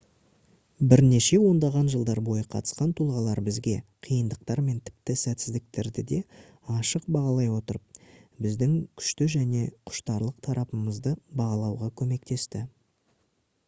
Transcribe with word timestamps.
бірнеше 0.91 1.37
ондаған 1.49 1.89
жылдар 1.93 2.19
бойы 2.29 2.45
қатысқан 2.55 2.93
тұлғалар 2.99 3.41
бізге 3.49 3.73
қиындықтар 4.07 4.61
мен 4.69 4.79
тіпті 4.89 5.17
сәтсіздіктерді 5.25 6.05
де 6.13 6.19
ашық 6.77 7.05
бағалай 7.17 7.51
отырып 7.59 8.01
біздің 8.49 8.75
күшті 9.03 9.29
және 9.37 9.63
құштарлық 9.93 10.41
тараптарымызды 10.49 11.15
бағалауға 11.45 11.95
көмектесті 12.03 12.65